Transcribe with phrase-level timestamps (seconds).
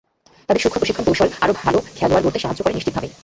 [0.49, 3.11] তাদের সূক্ষ্ম প্রশিক্ষণ কৌশল আরও ভালো খেলোয়াড় গড়তে সাহায্য করে নিশ্চিতভাবেই।